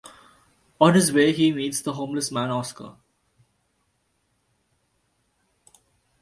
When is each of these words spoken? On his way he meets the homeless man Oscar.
On 0.79 0.95
his 0.95 1.13
way 1.13 1.31
he 1.31 1.51
meets 1.51 1.79
the 1.79 1.93
homeless 1.93 2.31
man 2.31 2.49
Oscar. 2.49 2.95